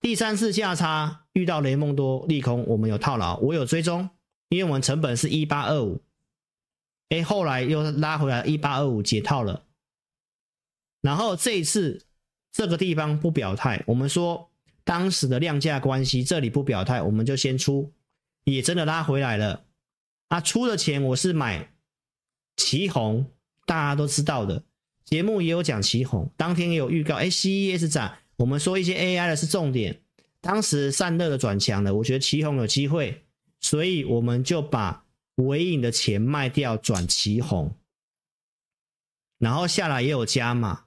[0.00, 4.08] 第三次价差遇到雷蒙多利空，我们有套牢，我有追踪，
[4.48, 6.00] 因为我们成本是一八二五。
[7.10, 9.64] 哎，后来又拉回来一八二五解套了，
[11.02, 12.06] 然后这一次
[12.50, 14.50] 这个地方不表态，我们说
[14.84, 17.92] 当时的量价关系，这里不表态，我们就先出，
[18.44, 19.64] 也真的拉回来了。
[20.32, 21.74] 啊，出的钱我是买
[22.56, 23.26] 奇鋐，
[23.66, 24.64] 大家都知道的，
[25.04, 27.16] 节目也有讲奇鋐，当天也有预告。
[27.16, 30.00] 哎，CES 展，我们说一些 AI 的是重点，
[30.40, 33.24] 当时散热的转强了，我觉得奇鋐有机会，
[33.60, 37.70] 所以我们就把尾影的钱卖掉转奇鋐，
[39.38, 40.84] 然后下来也有加码，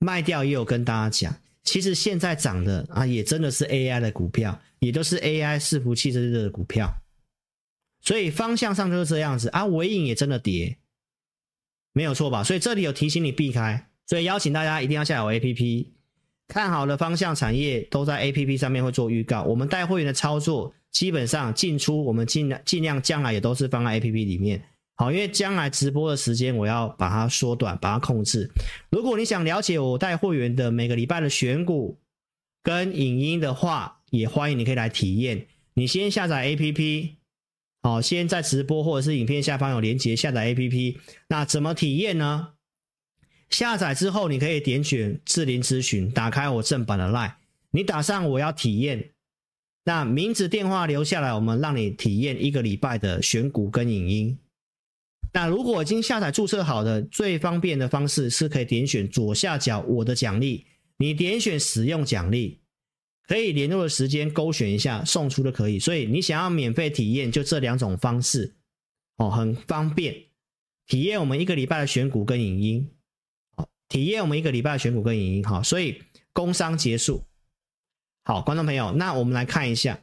[0.00, 6.92] 卖掉也有跟大家讲，其实现在涨的啊，也真的是 AI 的股票，也都是 AI 伺服器这类的股票，
[8.00, 10.78] 所以方向上就是这样子啊，尾影也真的跌。
[11.92, 12.44] 没有错吧？
[12.44, 15.88] 所以这里有提醒你避开，所以邀请大家一定要下载 APP，
[16.46, 19.42] 看好的方向产业都在 APP 上面会做预告。
[19.42, 24.62] 我们带会员的操作，基本上进出我们尽量尽量将来也都是放在 APP 里面。
[24.94, 28.48] 好，因为将来直播的时间我要把它缩短，把它控制。
[28.90, 31.98] 如果你想了解我带会员的每个礼拜的选股
[32.62, 35.46] 跟影音的话，也欢迎你可以来体验。
[35.74, 37.19] 你先下载 APP。
[37.82, 40.98] 好，先在直播或者是影片下方有连结下载 APP。
[41.28, 42.54] 那怎么体验呢？
[43.48, 47.32] 下载之后，你可以点选智霖咨询，打开我正版的 LINE，
[47.70, 49.10] 你打上我要体验，
[49.84, 54.38] 那名字电话留下来，我们让你体验一个礼拜的选股跟影音。
[55.32, 60.66] 那如果已经下载注册好的，最方便的方式是可以点选左下角我的奖励，
[60.98, 62.59] 你点选使用奖励。
[63.30, 65.78] 可以联络的时间勾选一下，送出的可以。
[65.78, 68.56] 所以你想要免费体验，就这两种方式
[69.18, 70.16] 哦，很方便。
[70.88, 72.90] 体验我们一个礼拜的选股跟影音，
[73.54, 75.62] 好，体验我们一个礼拜的选股跟影音，好。
[75.62, 77.22] 所以工商结束，
[78.24, 80.00] 好，观众朋友，那我们来看一下，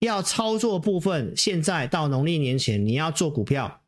[0.00, 3.82] 要操作部分，现在到农历年前，你要做股票，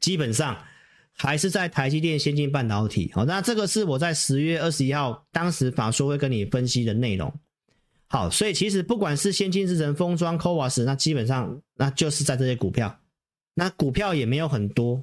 [0.00, 0.64] 基本上
[1.12, 3.12] 还是在台积电、先进半导体。
[3.14, 7.32] 好，那这个是我在十月二十一号当时法说会跟你分析的内容。
[8.12, 12.98] 好，所以其实不管是先进制程、封装、CoWoS，那基本上那就是在这些股票，
[13.54, 15.00] 那股票也没有很多。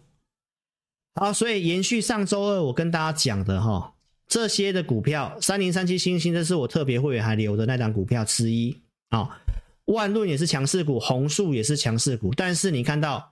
[1.16, 3.94] 好，所以延续上周二我跟大家讲的哈，
[4.28, 9.40] 这些的股票，三零三七星星，这是我特别会员还留的那档股票之一啊。
[9.86, 13.32] 万润也是强势股，红树也是强势股，但是你看到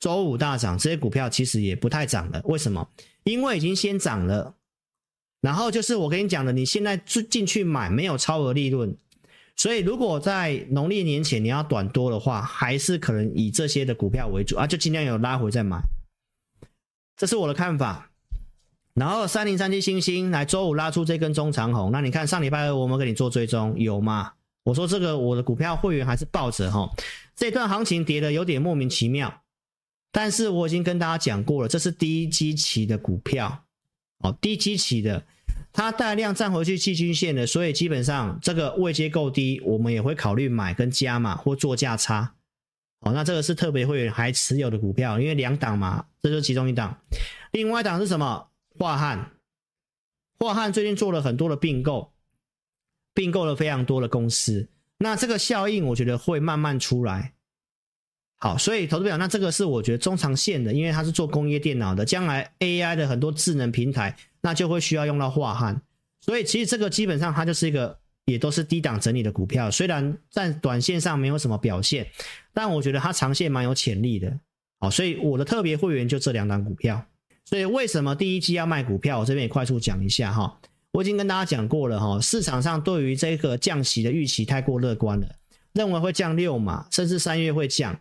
[0.00, 2.42] 周五大涨，这些股票其实也不太涨了。
[2.44, 2.88] 为什么？
[3.22, 4.56] 因为已经先涨了，
[5.40, 8.96] 然后就是我跟你讲的，你现在进进去买没有超额利润。
[9.54, 15.80] 所以，如果在农历年前你要短多的话，还是可能以这些的股票为主啊，就尽量有拉回再买，
[17.16, 18.10] 这是我的看法。
[18.94, 24.32] 然后三零三七星星来周五拉出这根中长红，那你看上礼拜二我们给你做追踪有吗？
[24.64, 26.90] 我说这个我的股票会员还是抱着哈，
[27.36, 29.42] 这段行情跌的有点莫名其妙，
[30.10, 33.64] 但是我已经跟大家讲过了，这是低基期的股票，
[34.18, 35.22] 哦，低基期的。
[35.72, 42.34] 它带量站回去季均线的，所以基本上这个位阶够低，我们也会考虑买跟加码或做价差。
[43.00, 47.00] 好，那这个是特别会员还持有的股票，因为两档嘛，这就是其中一档。
[47.52, 48.48] 另外一档是什么？
[48.78, 49.32] 化汉，
[50.38, 52.12] 化汉最近做了很多的并购，
[53.14, 57.34] 并购了非常多的公司，那这个效应我觉得会慢慢出来。
[58.42, 64.16] 好，所以投资表，那这个是我觉得中长线的，因为它是做工业电脑的，将来 AI 的很多智能平台。
[64.44, 65.80] 那就会需要用到樺汉，
[66.20, 72.04] 所以其实这个基本上它就是一个也都是低档整理的股票，虽然在短线上没有什么表现，
[72.52, 74.36] 但我觉得它长线蛮有潜力的。
[74.80, 77.06] 好，所以我的特别会员就这两档股票。
[77.44, 79.20] 所以为什么第一季要卖股票？
[79.20, 80.58] 我这边也快速讲一下哈。
[80.90, 85.28] 我已经跟大家讲过了哈，市场上对于这个降息的预期太过乐观了，
[85.72, 87.96] 认为会降六嘛，甚至三月会降。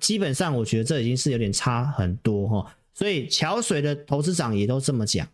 [0.00, 2.76] 基本上我觉得这已经是有点差很多哈。
[2.94, 5.28] 所以桥水的投资长也都这么讲。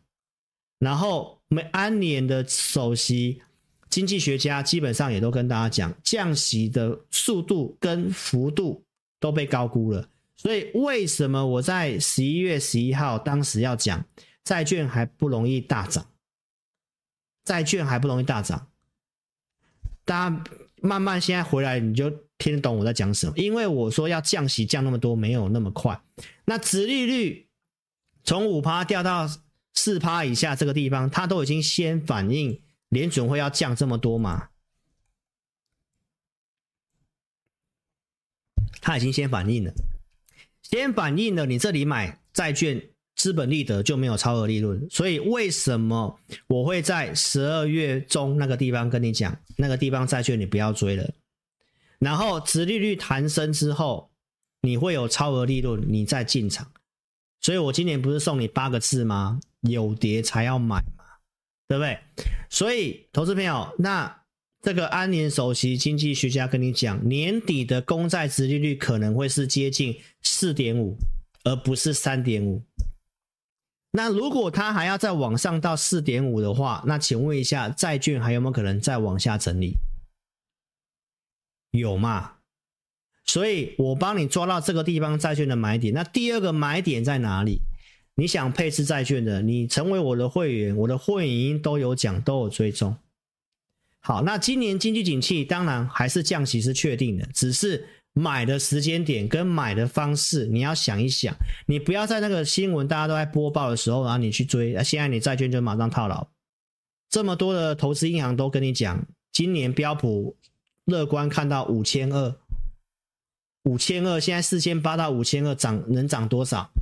[0.79, 3.41] 然后，美安联的首席
[3.89, 8.83] 经济学家基本上也都跟大家讲，降息的速度跟幅度
[9.21, 10.09] 都被高估了。
[10.35, 14.05] 所以，为什么我在十一月十一号当时要讲
[14.43, 16.05] 债券还不容易大涨？
[17.45, 18.67] 债券还不容易大涨？
[20.05, 20.45] 大家
[20.81, 22.11] 慢慢现在回来，你就
[22.43, 23.33] 听得懂我在讲什么。
[23.37, 26.01] 因为我说要降息降那么多，没有那么快。
[26.45, 27.47] 那殖利率
[28.25, 29.29] 从五趴掉到。
[29.75, 34.51] 四趴以下这个地方，它都已经先反映联准会要降这么多嘛？
[38.83, 39.73] 它已经先反映了，
[40.63, 41.47] 先反映了。
[41.47, 44.87] 你这里买债券，资本利得就没有超额利润。
[44.91, 51.11] 所以为什么我会在十二月中那个地方跟你讲，那个地方债券你不要追了。
[52.03, 54.11] 然后殖利率弹升之后，
[54.63, 56.69] 你会有超额利润，你再进场。
[57.41, 59.39] 所以我今年不是送你八个字吗？
[59.61, 61.05] 有跌才要买嘛，
[61.69, 61.97] 对不对？
[62.51, 64.25] 所以投资朋友，那
[64.63, 70.97] 这个安联首席经济学家跟你讲，年底的公债殖利率可能会是接近四点五，
[71.45, 72.65] 而不是三点五。
[73.93, 79.77] 那如果它还要再往上到四点五的话，那请问一下，债券还有没有可能再往下整理？
[81.73, 82.33] 有嘛？
[83.25, 85.93] 所以我帮你抓到这个地方债券的买点。
[85.93, 87.61] 那第二个买点在哪里？
[88.15, 92.95] 你想配置债券的，你成为我的会员，我的会员已经都有讲，都有追踪。
[94.01, 101.35] 好，那今年经济景气当然还是降息是确定的，只是买的时间点跟买的方式，你要想一想，
[101.67, 106.29] 你不要在那个新闻大家都在播报的时候，然后你去追，现在你债券就马上套牢。
[107.09, 110.37] 这么多的投资银行都跟你讲，今年标普
[110.85, 112.37] 乐观看到五千二，
[113.65, 116.73] 五千二，现在四千八到五千二，涨能涨多少？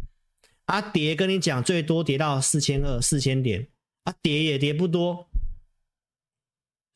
[0.66, 3.66] 啊，跌跟你讲最多跌到四千二、四千点，
[4.04, 5.28] 啊，跌也跌不多。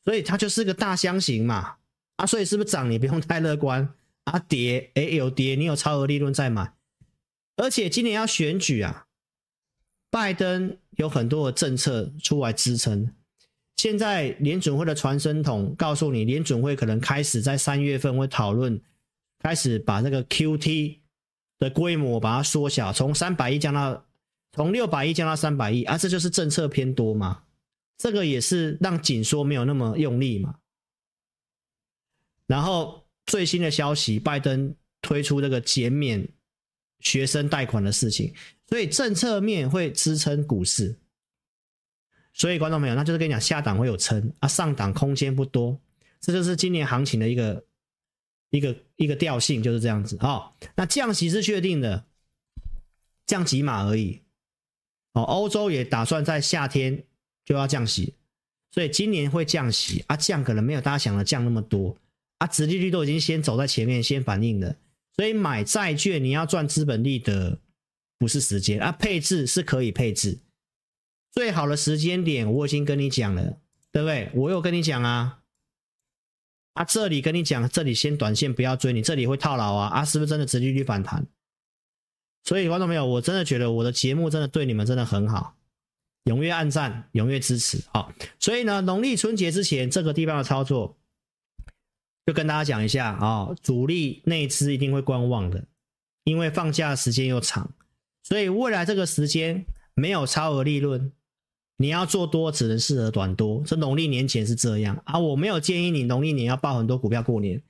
[0.03, 1.77] 所以它就是个大箱型嘛，
[2.15, 3.93] 啊，所以是不是涨你不用太乐观
[4.23, 4.39] 啊？
[4.39, 6.73] 跌，哎，有跌，你有超额利润再买，
[7.57, 9.07] 而且今年要选举啊，
[10.09, 13.13] 拜登有很多的政策出来支撑。
[13.77, 18.81] 现在联准会的传声筒告诉你，联准会可能开始在三月份会讨论，
[19.39, 20.99] 开始把这个 QT
[21.59, 24.05] 的规模把它缩小，从三百亿降到
[24.53, 27.43] 从六百亿降到三百亿啊，这就是政策偏多嘛。
[27.97, 30.55] 这个也是让紧缩没有那么用力嘛。
[32.47, 36.27] 然后最新的消息，拜登推出这个减免
[36.99, 38.33] 学生贷款的事情，
[38.69, 40.95] 所以政策面会支撑股市。
[42.35, 45.79] 所以观众朋友，那就是跟你讲，下档会有撑啊，上档空间不多，
[46.21, 47.65] 这就是今年行情的一个
[48.51, 50.15] 一个一个调性，就是这样子。
[50.21, 52.05] 哦，那降息是确定的，
[53.25, 54.21] 降几码而已。
[55.13, 57.03] 哦，欧洲也打算在夏天。
[57.47, 58.15] 就要降息，
[58.71, 61.95] 所以今年会降息啊，降可能没有大家想的降那么多
[62.39, 64.75] 啊，殖利率都已经先走在前面，先反应了，
[65.15, 67.59] 所以买债券你要赚资本利得
[68.17, 70.39] 不是时间啊，配置是可以配置，
[71.35, 73.57] 最好的时间点我已经跟你讲了，
[73.91, 74.31] 对不对？
[74.33, 75.41] 我有跟你讲啊，
[76.73, 81.27] 啊这里跟你讲，这里先短线不要追，你这里会套牢啊，啊是不是真的直利率反弹？
[82.45, 85.57] 所以观众朋友，我真的觉得我的节目真的对你们真的很好。
[86.23, 90.97] 踊跃按赞，踊跃支持，好，所以呢，农历春节之前这个地方的操作，
[92.25, 95.65] 就跟大家讲一下啊，主力内资一定会观望的，
[96.23, 97.71] 因为放假的时间又长，
[98.23, 101.11] 所以未来这个时间没有超额利润，
[101.77, 107.61] 你要做多只能适合短多，这农历年前是这样啊，我没有建议你农历年要抱很多股票过年，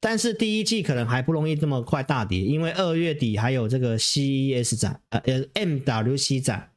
[0.00, 5.20] 但是第一季可能还不容易这么快大跌，因为二月底还有这个 CES 展，呃
[5.54, 6.70] ，MWC 展，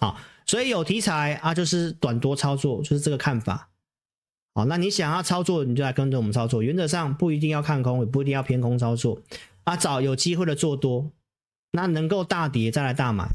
[0.00, 0.18] 好。
[0.48, 3.68] 所以有题材啊，就是短多操作，就是这个看法。
[4.54, 6.62] 好，那你想要操作，你就来跟着我们操作。
[6.62, 9.20] 原则上不一定要看空，也不一定要偏空操作
[9.64, 9.76] 啊。
[9.76, 11.10] 找有机会的做多，
[11.72, 13.28] 那能够大跌再来大买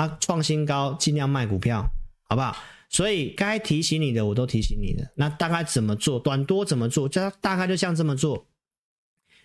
[0.00, 1.86] 啊，创新高尽量卖股票，
[2.22, 2.56] 好不好？
[2.88, 5.06] 所以该提醒你的我都提醒你的。
[5.14, 6.18] 那大概怎么做？
[6.18, 7.06] 短多怎么做？
[7.06, 8.46] 就大概就像这么做，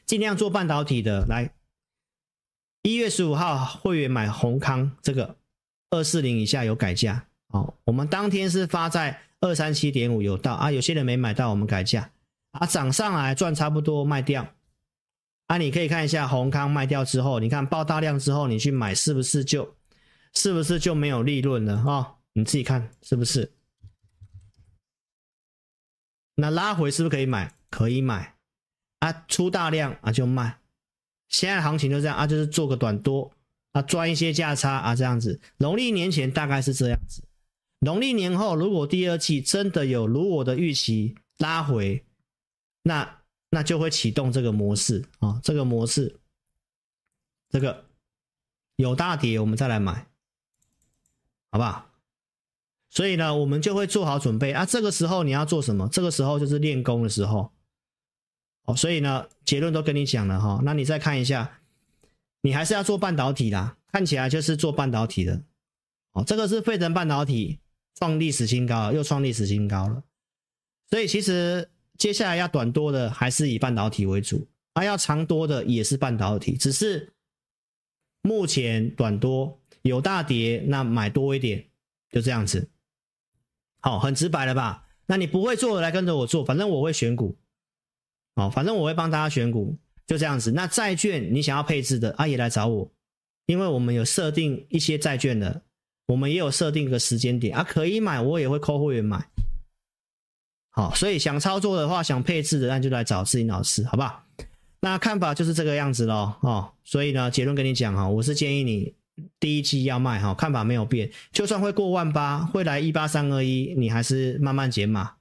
[0.05, 1.25] 尽量做半导体的。
[1.25, 1.51] 来，
[2.83, 5.35] 一月十五号会员买閎康这个。
[5.91, 12.09] 二四零以下有改价哦，我们当天是发在二三七点五有到啊，有些人没买到，我们改价
[12.51, 14.47] 啊，涨上来赚差不多卖掉
[15.47, 19.73] 啊，你可以看一下閎康卖掉之后，你看爆大量之后你去买是不是就
[20.35, 22.15] 是不是就没有利润了啊、哦？
[22.33, 23.53] 你自己看是不是？
[26.35, 27.55] 那拉回是不是可以买？
[27.69, 28.35] 可以买
[28.99, 30.59] 啊，出大量啊就卖，
[31.27, 33.31] 现在行情就这样啊，就是做个短多。
[33.71, 35.41] 啊，赚一些价差啊，这样子。
[35.57, 37.21] 农历年前大概是这样子，
[37.79, 42.05] 农历年后如果第二季真的有如我的预期拉回，
[42.83, 46.17] 那那就会启动这个模式啊，这个模式，
[47.49, 47.85] 这个
[48.77, 50.07] 有大跌我们再来买，
[51.55, 51.89] 好不好？
[52.89, 54.65] 所以呢，我们就会做好准备啊。
[54.65, 55.87] 这个时候你要做什么？
[55.87, 57.49] 这个时候就是练功的时候。
[58.65, 61.61] 哦，所以呢，结论都跟你讲了哈，那你再看一下。
[62.41, 65.43] 你还是要做半导体啦，看起来就是做半导体的，
[66.11, 67.59] 哦，这个是费城半导体
[67.97, 70.03] 创历史新高，又创历史新高了。
[70.89, 77.13] 所以其实接下来要短多的还是以半导体为主，而要长多的也是半导体，只是
[78.21, 79.59] 目前短多
[79.89, 81.63] 有大跌，那买多一点，
[82.11, 82.67] 就这样子。
[83.81, 84.87] 好，很直白了吧？
[85.05, 87.37] 那你不会做的来跟着我做，反正我会选股，
[88.33, 89.77] 哦，反正我会帮大家选股。
[90.07, 92.91] 就这样子，那债券你想要配置的，啊也来找我，
[93.47, 95.61] 因为我们有设定一些债券的，
[96.07, 99.27] 我们也有设定一个时间点啊，可以买，我也会扣会员买。
[100.71, 104.23] 好，所以想操作的话，想配置的，那就来找志林老师，好不好？
[104.79, 106.37] 那看法就是这个样子咯。
[106.41, 106.71] 哦。
[106.83, 108.93] 所以呢，结论跟你讲哈，我是建议你
[109.39, 115.13] 第一季要卖哈，看法没有变，就算会过万八，会来一八三二一，你还是慢慢减码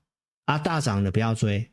[0.47, 1.70] 啊，大涨的不要追。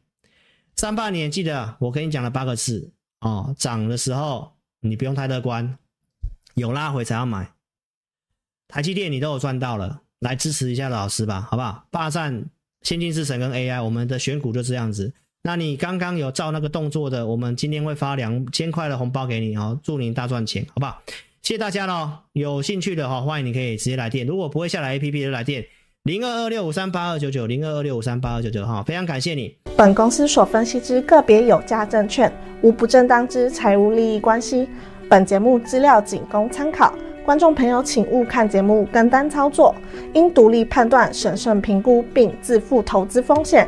[0.75, 5.77] 上半年记得我跟你讲了八个字哦，涨的时候你不用太乐观，
[6.55, 7.51] 有拉回才要买。
[8.67, 11.85] 台积电你都有赚到了，来支持一下老师吧，好不好？
[11.91, 12.45] 霸占
[12.81, 15.13] 先进制程跟 AI，我们的选股就这样子。
[15.43, 21.01] 那你刚刚有照那个动作的，我们今天会发两千块的红包给你哦，祝你大赚钱，好不好？
[21.41, 25.65] 谢谢大家喽，有兴趣的话，欢迎你可以直接来电，如果不会下载 APP 就来电
[26.03, 29.57] 零二二六五三八二九九零二二六五三八二九九哈，非常感谢你。
[29.75, 32.31] 本公司所分析之个别有价证券
[32.61, 34.69] 无不正当之财务利益关系，
[35.09, 36.93] 本节目资料仅供参考，
[37.25, 39.73] 观众朋友请勿看节目跟单操作，
[40.13, 43.67] 应独立判断、审慎评估并自负投资风险。